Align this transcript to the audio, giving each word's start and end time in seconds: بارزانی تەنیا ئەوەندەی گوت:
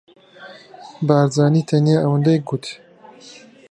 بارزانی 1.07 1.67
تەنیا 1.69 1.97
ئەوەندەی 2.01 2.43
گوت: 2.47 2.65